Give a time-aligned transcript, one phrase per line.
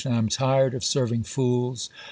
[0.05, 1.91] I am tired of serv ing fools..